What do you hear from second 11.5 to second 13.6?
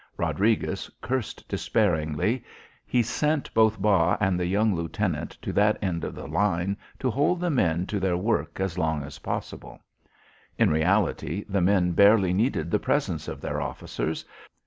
men barely needed the presence of